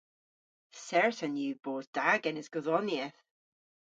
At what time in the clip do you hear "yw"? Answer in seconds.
1.43-1.55